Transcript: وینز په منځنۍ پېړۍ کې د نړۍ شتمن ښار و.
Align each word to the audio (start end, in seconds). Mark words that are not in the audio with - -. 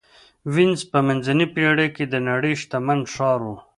وینز 0.53 0.81
په 0.91 0.99
منځنۍ 1.07 1.47
پېړۍ 1.53 1.87
کې 1.95 2.03
د 2.07 2.15
نړۍ 2.29 2.53
شتمن 2.61 2.99
ښار 3.13 3.39
و. 3.49 3.53